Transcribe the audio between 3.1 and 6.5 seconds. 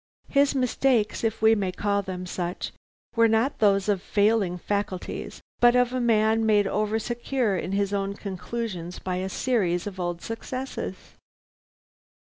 were not those of failing faculties, but of a man